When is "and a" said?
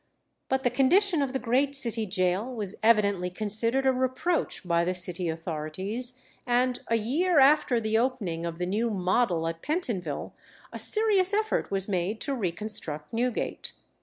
6.43-6.95